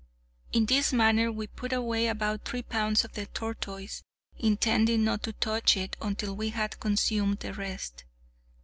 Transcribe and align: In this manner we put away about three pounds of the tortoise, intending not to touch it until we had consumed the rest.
In 0.51 0.65
this 0.65 0.91
manner 0.93 1.31
we 1.31 1.45
put 1.45 1.71
away 1.71 2.07
about 2.07 2.43
three 2.43 2.63
pounds 2.63 3.03
of 3.05 3.13
the 3.13 3.27
tortoise, 3.27 4.01
intending 4.39 5.03
not 5.03 5.21
to 5.21 5.33
touch 5.33 5.77
it 5.77 5.95
until 6.01 6.35
we 6.35 6.49
had 6.49 6.79
consumed 6.79 7.41
the 7.41 7.53
rest. 7.53 8.05